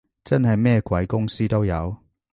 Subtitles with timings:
[0.23, 1.95] 真係咩鬼公司都有